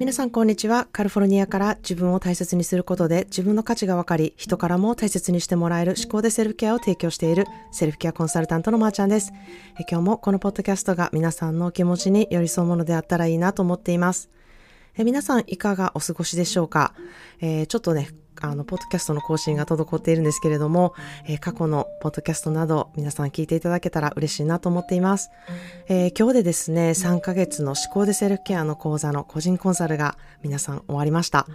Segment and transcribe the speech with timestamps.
[0.00, 0.88] 皆さんこんにちは。
[0.92, 9.30] カリフォルニアから自分を大切にすることで自分の価値が分かり、人からも大切にしてもらえる思考でセルフケアを提供しているセルフケアコンサルタントのまーちゃんです。
[9.78, 14.30] え今日もこのポッドキャストが皆さんのお気持ちに寄り添うものであったらいいなと思っています。
[14.96, 16.94] え皆さんいかがお過ごしでしょうか、
[17.42, 18.08] えー、ちょっとね、
[18.40, 20.94] あの、ポッドキャストの更新が滞っているんですけれども、
[21.26, 25.30] えー、過去のポッドキャストなど皆さん聞いていただけたら嬉しいなと思っています。
[25.88, 31.46] えー、今日でですね、3ヶ月の思考でセルフケアの講座の個人コンサルが皆さん終わりました。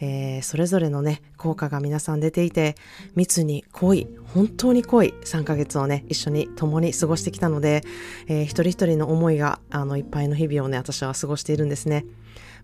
[0.00, 2.74] えー、それぞれのね、効果が皆さん出ていて、
[3.14, 7.82] 密に濃い、本当に濃い3ヶ月をね、一緒に共に過ごしてきたので、
[8.26, 12.04] えー、一人一人の思いが、あの、いっぱいの日々をね、私は過ごしているんですね。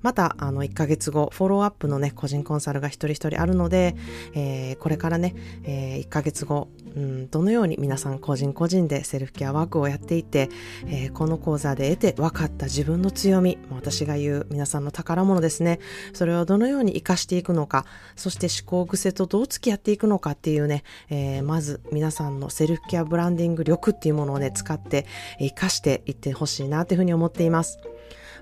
[0.03, 3.97] また、あの、1ヶ月後、フォローアップのね、個人コンサルが一人一人あるので、
[4.35, 5.35] えー、これからね、
[5.65, 10.49] えー、1ヶ月後、うん、どのように皆さん個人個人でセルフケアワークをやっていて、
[10.87, 15.81] えー、この講座で得て分かった自分の強み、私が言う皆さんの宝物ですね、
[16.13, 17.85] それをどのように活かしていくのか、
[18.17, 25.07] そして思考癖とどう付き合っていくのかっていうね、えー、まず皆さんのセルフケアブランディング力っていうものをね、使って
[25.39, 27.79] 活かしていってほしいなというふうに思っています。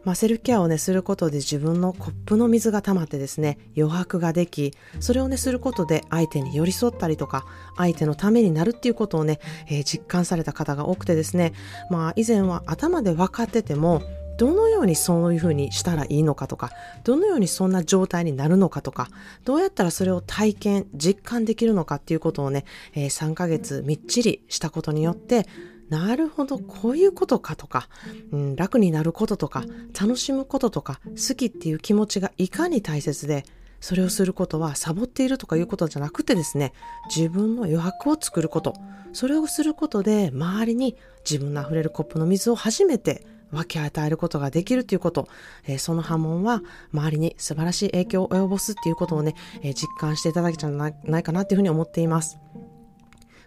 [0.07, 7.45] まあ、セルフケアをね、することで自分のコップの水が溜まってですね、余白ができ、それをね、することで相手に寄り添ったりとか、
[7.77, 11.55] 相手のためになるっていうことをね、えー、実感された方が多くてですね、
[11.91, 14.01] まあ、以前は頭で分かってても、
[14.39, 16.71] どのようにそういうふうにしたらいいのかとか、
[17.03, 19.09] どのようにそんな状態になるのかとか、
[19.45, 25.49] どうやったらそれを体験、実感できるのかっていうことをね、えー、3ヶ月みっちりしたことによって、
[25.89, 27.89] なるほど、こういうことかとか、
[28.33, 29.65] うん、楽になることとか、
[29.99, 33.45] 楽しむこととか、好きっていう気持ちがいかに大切で、
[33.81, 36.73] それをすることはサボっているとかいうことじゃなくてですね、
[37.15, 38.75] 自分の余白を作ること。
[39.13, 40.97] それをすることで、周りに
[41.29, 45.29] 自分の溢れるコップの水を初めて分け与えることができるということ、
[45.67, 52.39] えー、その波紋は周りに素晴らしい影響を及ぼすっていうことをね、えー、実感していただけたんじゃないかなというふうに思っています。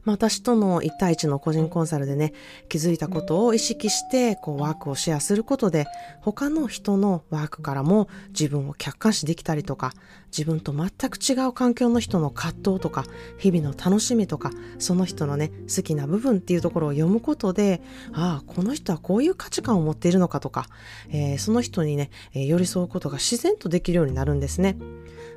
[0.03, 2.33] まあ、私との1対1の個人コンサルでね、
[2.67, 5.85] 気づいたことを意識して、こう、ワークをシェアすることで、
[6.21, 9.93] 他の人のワークからも自分を客観視できたりとか、
[10.31, 13.05] 自分と全く違う環境の人の葛藤とか、
[13.37, 17.81] 日々の楽しみとか、その人のね、好きな部分っていうところを読むことで、
[18.13, 20.67] ああ、この人はこういう価値観を持っているのかとか、
[21.09, 24.77] えー、その人にね、えー、寄り添うことが自然とできるようになるんですね。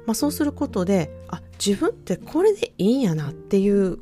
[0.07, 3.99] まあ、そうすることで、あ、自分ってこれでいいんやなっていう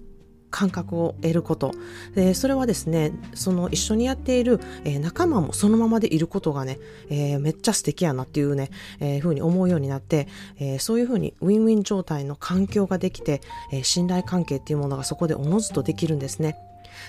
[0.51, 1.73] 感覚を得ること。
[2.15, 6.79] でそれはですね、その一緒にやっている、えー、仲間もそのままでいることがね、
[7.09, 10.29] えー、めっちゃ素敵やなっていうね、えー、ふうに思うようになって、
[10.59, 13.41] えー、そういうふうにウィンウィン状態の環境ができて、
[13.73, 16.57] えー、信頼関係っていうものがそこでおのずとできるんですね。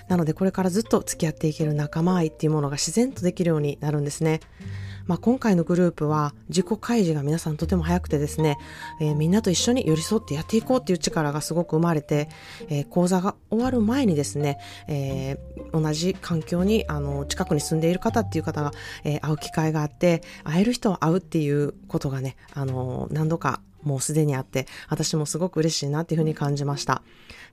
[0.07, 4.39] なのでこれからずっと付き合っていける仲間愛っていうものが自然とできるようになるんですね。
[5.05, 8.57] まあ、今回のグループは自己開示が皆さんとても早くてですね、
[8.99, 12.29] えー、みんなと一緒に寄り添ってやっていこうっていう力がすごく生まれて、
[12.69, 18.71] えー、講座が終わる前にですね、えー、同じ環境にあの近くに住んでいる方っていう方が、
[19.03, 27.03] え会う機会があって会える人は会うっていうことがねあの何度かもうすでにあって、私もすごく嬉しいなっていうふうに感じました。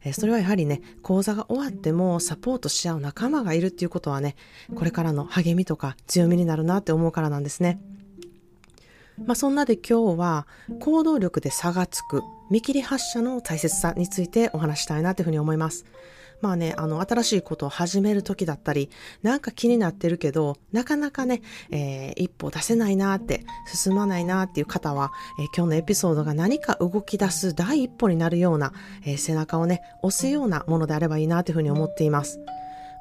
[0.04, 4.36] えそれはやはりね、講座が終わってもサポートし合う仲間がいるっていうことはね、
[4.74, 7.80] これからの励みとか強みになるなって思うからなんですね。
[9.24, 10.46] まあそんなで今日は
[10.80, 15.84] 行動力で差がつく見切り発車の大切さについてお話したいなというふうに思います。
[16.40, 18.90] まあね、あの、新しいことを始めるときだったり、
[19.22, 28.72] なんか気になってるけど、なかなかね、えー、一歩出せないなって、進まないなっていう方は、えー、今日のエピソードが何か動き出す第一歩になるような、
[29.04, 32.40] えー、背中をね、押すようなものであればいいなというふうに思っています。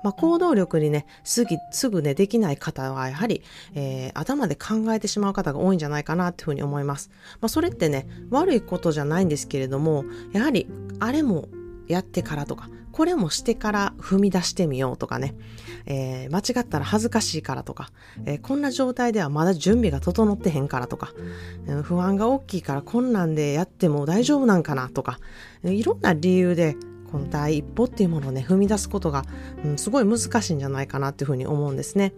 [0.03, 3.43] まあ、行動力にね、すぐ、すぐね、できない方は、やはり、
[3.75, 7.09] えー、頭で考えてしまう方が多いんじゃないかなっていうふうに思います。
[7.41, 10.67] まあ、それってね、悪いことじゃないんですけれども、やはり、
[10.99, 11.47] あれも
[11.87, 15.35] やってからとか、これもしてから踏み出してみようとかね、
[15.85, 17.89] えー、間違ったら恥ずかしいからとか、
[18.25, 21.13] えー、こんな状態ではまだ準備が整ってへんからとか、
[21.67, 25.19] えー、不安が大きいからこんなんでやっても大丈夫なんかなとか、
[25.63, 26.75] いろんな理由で
[27.11, 29.23] この第一歩っていうものをね、踏み出すことが、
[29.63, 32.13] うん、すごい難しいんじゃないかなっていうふうに思うんですね。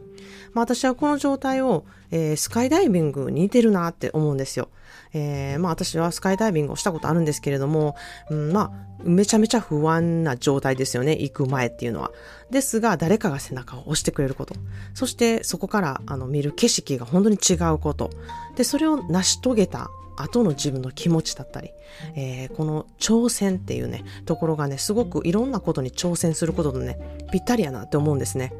[0.54, 4.70] まあ私はこの状態を、えー、スカイダイビングに似てるなって思うんですよ。
[5.14, 7.96] えー、まあ私はスカイダイビングをしたことあるんですけれども、
[8.30, 8.72] うん、まあ
[9.04, 12.12] めちゃめちゃ不安な状態ですよね、行く前っていうのは。
[12.52, 14.56] ですが、誰かが背中を押してくれること。
[14.94, 18.10] そしてそこからあの見る景色が本当に違うこと。
[18.56, 21.72] で、それを成し遂げた後の自分の気持ちだったり、
[22.16, 27.00] えー、この挑戦っていうね、ところがね、すごくいろんなことに挑戦することとね、
[27.32, 28.54] ぴったりやなって思うんですね。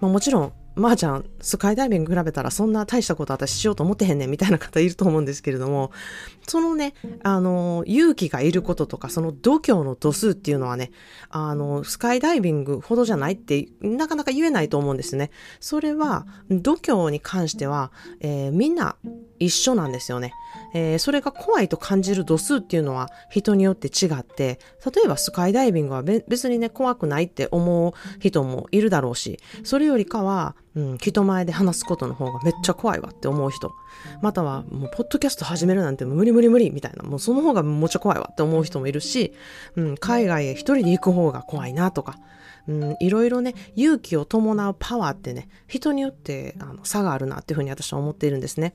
[0.00, 5.92] まあ、もちろん、ま、あ、ちゃん、スカイダイビング比べたらそんな大したこと私しようと思ってへんねんみたいな方いると思うんですけれども、
[6.46, 10.90] そのね、あの、勇気がいることとか、その度胸の度数っていうのはね、
[11.30, 15.30] あの、スカイダイビングほどじゃないってなかなか言えないと思うんですね。
[15.60, 18.96] それは、度胸に関しては、えー、みんな
[19.38, 20.32] 一緒なんですよね。
[20.74, 33.72] えー、それが怖いと感じる度数っていうのは人によって違って、例えばスカイダイビングは別にね、怖くないって思う人もいるだろうし、それよりかは、うん、人前で話すことの方がめっちゃ怖いわって思う人。
[34.22, 39.34] または、もう、ポッドキャスト始めるなんて無理無理無理みたいな、もうその方がもっちゃ怖いわって思う人もいるし、
[39.76, 42.18] うん、海外へ一人で行く方が怖いなとか、
[42.68, 48.74] うん、いろいろね、勇気を伴うパワーってね、人によってあの差があるなっていうふうに私は思っているんですね。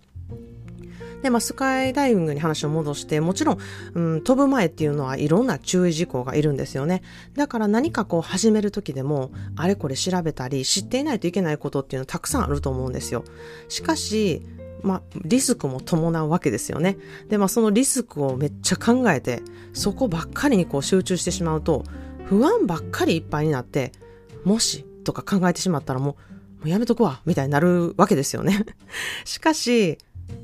[1.27, 3.57] で、まあ、スカイダイビングに話を戻して、もちろん、
[3.95, 7.03] うん、飛ぶ前っていうのはいろんな注意事項がいるんですよね。
[7.35, 13.25] だから何かこう始める時でも、あれこれ調べたり、知っていないといけないことっていうのはたくさんあると思うんですよ。
[13.68, 14.41] しかし、
[14.83, 16.97] まあ、リスクも伴うわけですよね。
[17.27, 19.41] で、まあ、そのリスクをめっちゃ考えて、
[19.74, 21.83] そこばっかりにこう集中してしまうと、
[22.27, 23.91] 不安ばっかりいっぱいになって、
[24.45, 26.15] もしとか考えてしまったらもう、
[26.59, 28.65] もうやめとくわ、みたいになるわけですよね。
[29.25, 29.97] しかし、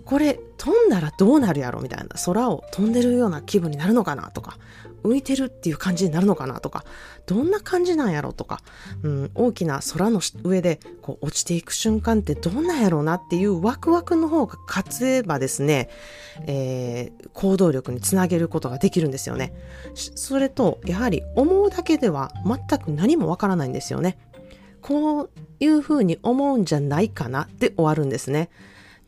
[0.06, 4.58] これ飛んだらどうなるやろみたいな空を飛んでるような気分になるのかなとか
[5.04, 6.86] 浮いてるっていう感じになるのかなとか
[7.26, 8.62] どんな感じなんやろとか、
[9.04, 15.90] うん、大きな空の上でこう落ちていく瞬間ってどんなんやろうなっていうワクワクの方が勝てばですね、
[16.48, 19.54] えー、行動力につなげることができるんですよね
[19.94, 24.18] それとやはり思うだけでは全く何もわからないんですよね
[24.84, 28.50] こういうふうに思うんじゃないかなって終わるんですね。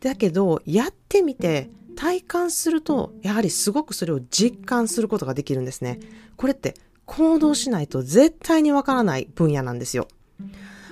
[0.06, 5.98] だけど、やってみて体感すると、やはりすごくそれを実感することができるんですね。
[6.36, 6.74] これって
[7.06, 10.06] 行動しないと絶対にわからない分野なんですよ。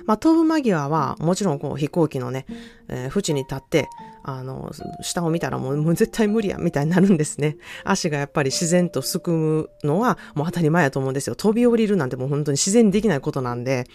[0.05, 2.45] まあ、飛ぶ間際は、もちろんこう飛行機のね、
[2.89, 3.87] えー、縁に立って、
[4.27, 7.57] あの、下を見たらもうもう絶対無理や、みたいになるんですね。
[7.85, 11.35] 足がやっぱり自然とすくむのはもう当たり前やと思うんですよ。
[11.35, 13.85] 飛び降りるなんてもう本当に自然にできないことなんで。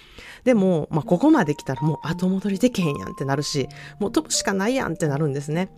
[0.45, 3.69] でも、まあ、ここまで来たらもう後戻りできへんやんってなるし、
[3.99, 5.69] もう飛ぶしかないやんってなるんですね。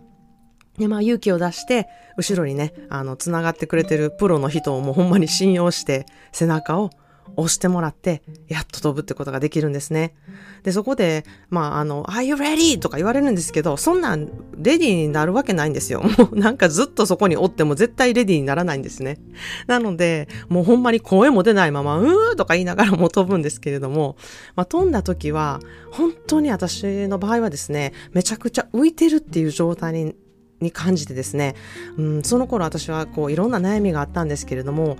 [0.77, 6.91] で、まあ勇気を出して、後ろにね、あの、繋がってくれてるプロの人をもうほんまに信用して、背中を
[7.35, 10.15] 押してもらって、やっと飛ぶってことができるんですね。
[10.63, 12.79] で、そこで、まあ、あの、Are you ready?
[12.79, 16.01] とか言われるんですけど、そんなんレディーになるわけないんですよ。
[16.17, 19.19] もうなんかずっとそこにおっても絶対レディーにならないんですね。
[19.67, 24.15] なので、もうほんまに声も出ないまま、うーとか言いながらも飛ぶんですけれども、
[24.55, 25.59] まあ、飛んだ時は、
[25.91, 30.15] 本当に私の場合はですね、めちゃくちゃ浮いてるっていう状態に
[30.63, 31.55] に感じてですね、
[31.97, 34.97] うん、その頃私はこういろんな悩みがあったんですけれども、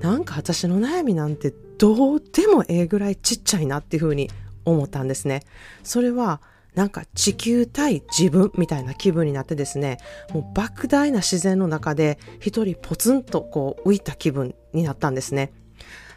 [0.00, 4.30] なんか私の悩みなんてどうでもええぐらいちっちゃいなっていうふうに
[4.64, 5.42] 思ったんですね。
[5.82, 6.40] それは
[6.74, 9.98] なんか地球対自分みたいな気分になってですね、
[10.32, 15.52] もう莫大な自然の中で一人ポツンとこう浮いた気分になったんですね。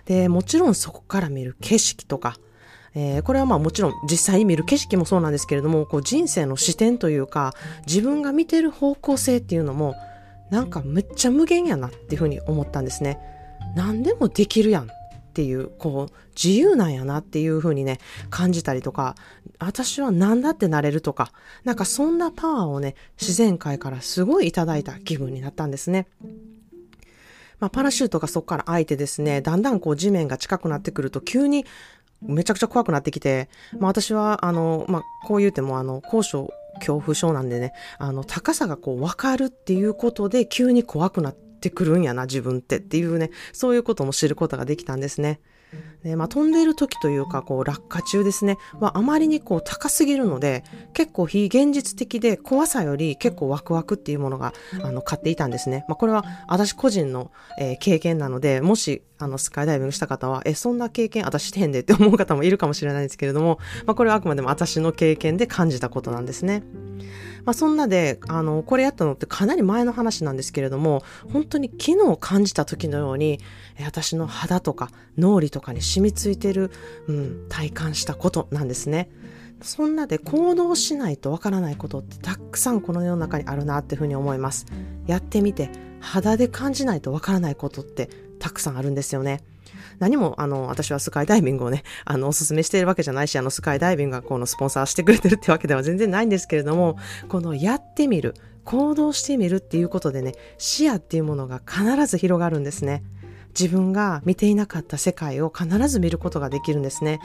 [0.05, 2.37] で、もちろんそこから見る景色とか、
[2.99, 7.53] えー、これはまあもちろん実際に見る景色もそうなんですけれども、こう人生の視点というか、
[7.85, 9.95] 自分が見てる方向性っていうのも、
[10.49, 13.19] なんかめっちゃ無限やなっていうふうに思ったんですね。
[13.75, 14.87] 何でもできるやんっ
[15.33, 17.99] ていう、こう、自由なんやなっていうふうにね、
[18.31, 19.13] 感じたりとか、
[19.59, 21.31] 私は何だってなれるとか、
[21.65, 26.07] なんかそんなパワーをね、自然界からすごいいただいた気分になったんですね。
[27.59, 31.65] まあ、パラシュートがそこから開いてですね、だんだんこう地面が近くなってくると急に
[32.21, 45.39] めちゃくちゃ怖くなってきて、まあ私は、あの、まあこう言うても、あの、高所恐怖症なんでね、あの、高さがこう分かるっていうことで急に怖くなってくるんやな、自分ってっていうね、そういうことも知ることができたんですね。
[46.03, 55.85] で、まあ、飛んでいる時というか、こう、落下中ですね、はあまりにこう、高すぎるので、結構非現実的で、怖さより結構ワクワクっていうものが、あの、買っていたんですね。
[55.87, 66.63] まあ、これは私個人の、えー、経験なので、もし、あの、スカイダイビングした方は、え、そんな経験私してへんでって思う方もいるかもしれないですけれども、まあ、これはあくまでも私の経験で感じたことなんですね。
[67.47, 71.01] まあ、そんなで、あの、これやったのってかなり前の話なんですけれども、
[71.31, 73.39] 本当に昨日感じた時のように、
[73.85, 76.71] 私の肌とか脳裏とかに染みついてる、
[77.07, 79.09] うん、体感したことなんですね。
[79.61, 84.65] そんなで行動しないとわからないことってたくさんこの世の中にあるなっていうふうに思います。
[85.07, 89.39] やってみて肌で感じないとわからないことってたくさんあるんですよね。
[89.99, 96.97] 何も、あの、私はスカイダイビングをね、あの、お勧めしているわけじゃないし、あの、スカイダイビングがこのスポンサーしてくれてるってわけでは全然ないんですけれども、
[97.29, 103.03] このやってみる、行動してみるっていうことでね、視野っていうものが必ず広がるんですね。
[103.57, 107.19] 自分が見ていなかった世界を必ず見ることができるんですね。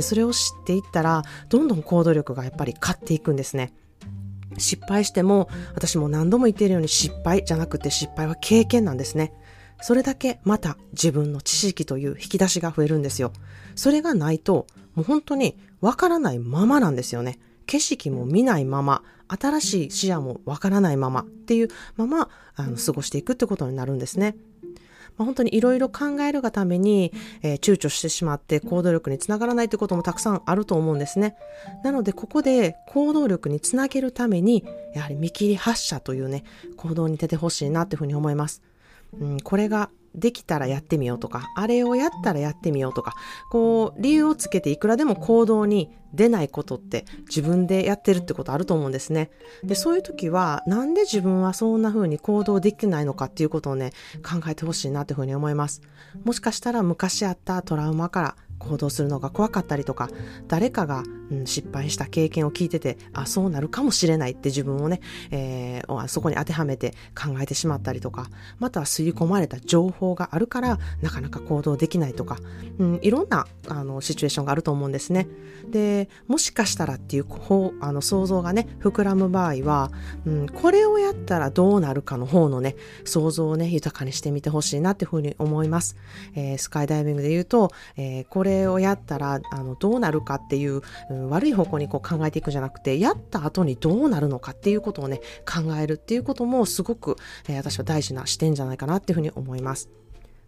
[0.00, 3.72] それを知っていったら、どんどん行動力がやっぱり勝っていくんですね。
[4.58, 9.32] 失敗しても、私も何度も言っているように失敗じゃなくて失敗は経験なんですね。
[9.80, 13.32] それだけまた自分の知識という引き出しが増えるんですよ。
[13.74, 17.38] それがないと、もう本当にわからないままなんですよね。
[17.66, 24.36] 景色も見ないまま、新しい視野もわからないままっていうまま、あの、過ごしていくってことになるんですね。
[25.18, 31.36] 本当にいろいろ考えるがために、えー、躊躇してしまって行動力につながらないということもたくさんあると思うんですね。
[31.82, 34.64] なのでここで行動力につなげるために
[34.94, 36.44] やはり見切り発車というね
[36.76, 38.62] 行動に出てほしいなというふうに思います。
[39.18, 43.14] うん、これができたらやってみようとか、あれをやったらやってみようとか、
[43.50, 49.30] こう、理由をつけていくらでも行動に出ないことって自分でやってるってことあると思うんですね。
[49.62, 53.92] で、そういう時は、なんで自分はそんな風に行動できないのかっていうことをね、
[54.24, 55.82] 考えてほしいなっていうふうに思います。
[56.24, 60.08] もしかしたら昔あったトラウマから行動するのが怖かったりとか、
[60.48, 72.38] 誰かが、うん、失敗した経験を聞いてて、あ、そうなるかもしれないって自分をね、えー、そこに当てはめて考えてしまったりとか、または吸い込まれた情報があるから、なかなか行動できないとか、
[72.78, 75.26] うん、いろんなあのシチュエーションがあると思うんですね。
[75.70, 77.26] で、もしかしたらっていう
[77.80, 79.90] あの想像がね、膨らむ場合は、
[80.24, 85.96] うん、これをやったらどうなるかの方のね、想像をね、豊かにしてみてほしいなっていうふうに思います。
[86.34, 97.16] えー、スカイダイビングで言うと、えー、れをやったらあのどうなるかっていう、うん、悪い方向にこう考えていくんじゃなくてやった後にどうなるのかっていうことをね考えるっていうこともすごく、
[97.48, 99.90] えー、私は大事な視点じゃないかなっていうふうに思います。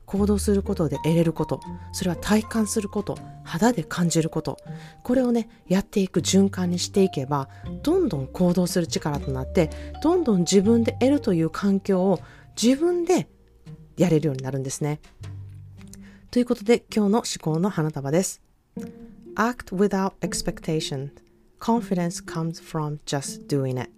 [0.08, 1.60] 行動することで得れること
[1.92, 4.56] それは体感すること肌で感じること
[5.02, 7.50] これをねやっていく循環にしていけば
[7.82, 9.68] どんどん行動する力となって
[10.02, 12.20] どんどん自分で得るという環境を
[12.60, 13.28] 自分で
[13.98, 15.00] やれるようになるんですね。
[16.30, 18.42] ということで今日の思考の花束です。
[19.36, 21.08] Act without expectation.
[21.58, 23.90] Confidence comes from just doing it.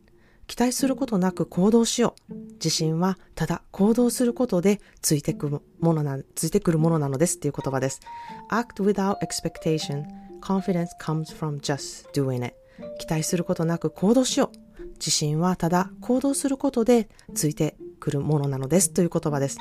[0.47, 2.35] 期待することなく行動しよう。
[2.53, 8.01] 自信はただ行動することでついてくるものな、ついてくるものなのですっていう言葉です。
[8.49, 10.05] Act without expectation.
[10.41, 12.55] Confidence comes from just doing it.
[13.01, 14.83] 期待することなく行動しよう。
[15.01, 19.59] 自信はただ行動することでついてくるものなのですという言葉です。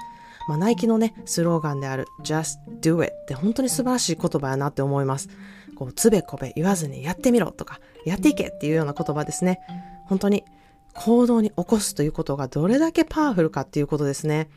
[0.47, 5.29] まあ、ナイキのね、スローガンである Just Do It って本当に素晴らしい言葉やなって思います。
[5.75, 9.59] こう、つべこべ言わずにやってみろとか、やっていけっていうような言葉ですね。
[10.07, 10.43] 本当に
[10.93, 14.49] 行動に起こすということがどれだけパワフルかっていうことですね。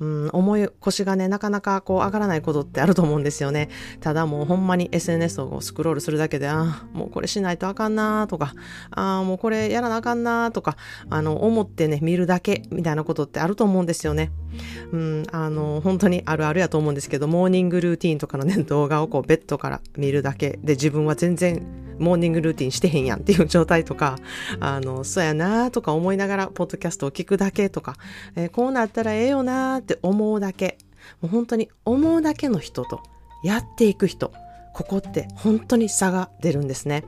[0.00, 3.68] うん、重い腰がね、なかなかこう上がらないことってあると思うんですよね。
[4.00, 8.54] ただもうほんまに SNS をスクロールするだけで、ああ、もうこれしないとあかんなとか、
[8.90, 10.76] ああ、もうこれやらなあかんなとか、
[11.10, 14.30] あの、思ってね、見るだけみたいなことってあると思うんですよね。
[14.92, 24.16] うん、あの、本当にあるあるやと思うんですけど、モーニングルーティンとかのね、動画をこうベッドから見るだけで自分は全然モーニングルーティンしてへんやんっていう状態とか、
[24.60, 27.96] あの、そうやなとか思いながら、ポッドキャストを聞くだけとか、
[28.36, 30.78] えー、こうなったらええよなって思うだけ、
[31.20, 33.02] もう本当に思うだけの人と
[33.44, 34.32] やっていく人、
[34.72, 37.04] ここって本当に差が出るんですね。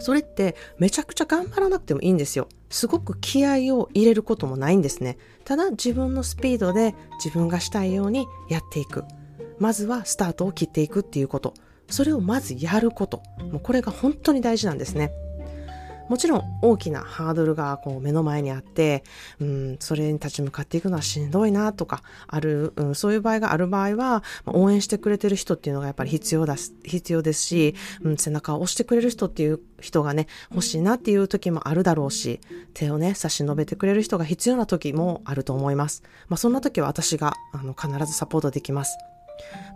[0.00, 2.48] それってめちゃくちゃ頑張らなくてもいいんですよ。
[2.70, 5.16] すごく気合を入れることもないんですね。
[5.44, 9.04] ただ自分のスピードで自分がしたいようにやっていく。
[9.58, 11.54] まずはスタートを切っていくっていうこと。
[11.88, 13.22] それをまずやること。
[13.40, 15.12] もうこれが本当に大事なんですね。
[16.10, 19.04] もちろん大きなハードルがこう目の前にあって、
[19.38, 32.40] うん、それに立ち向かっていくのはしんどいなとか、ある、うん、そういう場合がある場合は、応援してくれてる人っていうのがやっぱり必要だ必要ですし、うん、背中を押してくれる人っていう人がね、欲しいなっていう時もあるだろうし、
[32.74, 36.02] 手をね、差し伸べてくれる人が必要な時もあると思います。
[36.28, 38.98] まあ、そんな時は私が、あの、必ずサポートできます。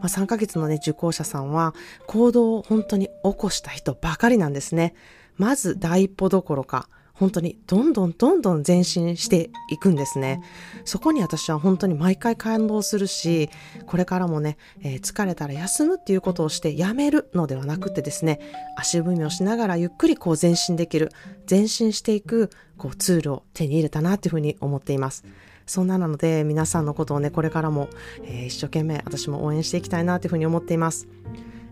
[0.00, 1.76] まあ、3ヶ月のね、受講者さんは
[2.08, 4.94] 行動を本当に起こした人ばかりなんですね。
[5.36, 10.42] まず第一歩どころか、本当にどんどんどんどん前進していくんですね。
[10.84, 13.50] そこに私は本当に毎回感動するし、
[13.86, 18.40] これからもね、えー、疲れたら休むっていうことをしてやめるのではなくてですね、
[18.76, 21.12] 足踏みをしながらゆっくりこう前進できる、
[21.48, 25.24] 前進していくこうツールを手に入れたなっていうふうに思っています。
[25.66, 27.88] そんななので皆さんのことをね、これからも、
[28.24, 31.06] えー、一生懸命私も応援していきたいなというふうに思っています。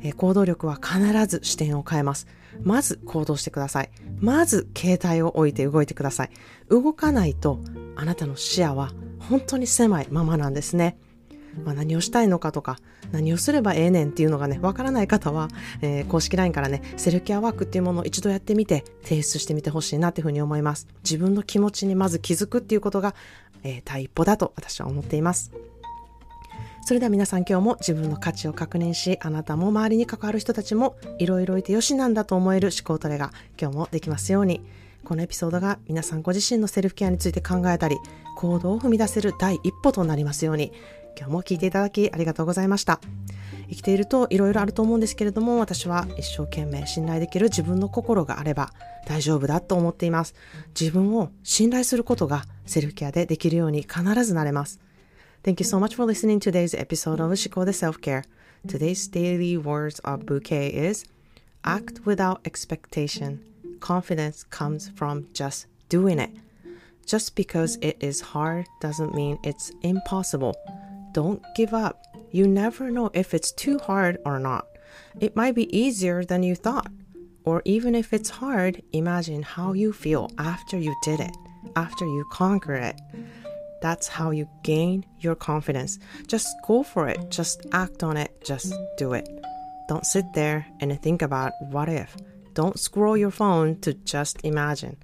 [0.03, 2.29] えー、行動力は必ず視点を変えます。
[2.63, 3.91] まず行動してください。
[4.21, 6.31] まず携帯を置いて動いてください。
[6.69, 7.61] 動かないと
[7.97, 10.97] あなたの視野は本当に狭いままなんですね。
[11.65, 12.79] まあ、何をしたいのかとか、
[13.11, 15.49] 何をすればええねんっていうのがね、わからない方は、
[15.83, 20.87] えー、公式 LINE からね、セルフケアワークっていうものを一度やってみて、提出してみてほしいなっていうふうに思います。
[21.05, 23.15] 自分の気持ちにまず気づくっていうことが、
[23.65, 25.53] えー、第一歩だと私は思っています。
[26.85, 34.61] それでは皆さん今日も自分の価値を確認し、あなたも周りに関わる人たちもいろいろいてよしなんだと思える思考トレが今日もできますように。
[35.05, 37.97] このエピソードが皆さんご自身のセルフケアについて考えたり、
[38.37, 40.73] 行動を踏み出せる第一歩となりますように。
[41.17, 43.01] 今日も聞いていただきありがとうございました。
[43.69, 48.73] 生きているといろいろあると思うんですけれども、私は一生懸命信頼できる自分の心があれば
[49.07, 50.35] 大丈夫だと思っています。
[50.79, 54.81] 自分を信頼することがセルフケアでできるように必ずなれます。
[55.45, 58.23] Thank you so much for listening to today's episode of Shikoda Self Care.
[58.69, 61.05] Today's daily words of bouquet is
[61.65, 63.45] act without expectation.
[63.81, 66.31] Confidence comes from just doing it.
[67.07, 70.55] Just because it is hard doesn't mean it's impossible.
[71.11, 72.05] Don't give up.
[72.31, 74.69] You never know if it's too hard or not.
[75.19, 76.93] It might be easier than you thought.
[77.43, 81.37] Or even if it's hard, imagine how you feel after you did it,
[81.75, 83.01] after you conquer it.
[83.83, 85.99] That's how you gain your confidence.
[86.29, 87.31] Just go for it.
[87.31, 88.31] Just act on it.
[88.45, 89.29] Just do it.
[89.89, 92.17] Don't sit there and think about what if.
[92.55, 94.97] Don't scroll your phone to just imagine.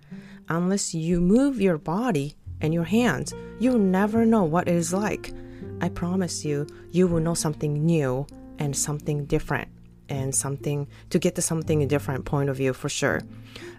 [0.48, 5.32] Unless you move your body and your hands, you'll never know what it is like.
[5.80, 8.26] I promise you, you will know something new
[8.60, 9.68] and something different
[10.08, 13.22] and something to get to something a different point of view for sure.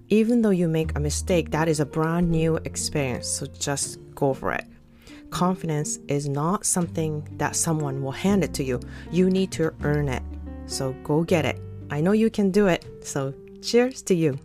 [0.09, 3.27] Even though you make a mistake, that is a brand new experience.
[3.27, 4.65] So just go for it.
[5.29, 8.79] Confidence is not something that someone will hand it to you.
[9.12, 10.24] You need to earn it.
[10.65, 11.59] So go get it.
[11.89, 12.86] I know you can do it.
[13.03, 14.38] So cheers to you.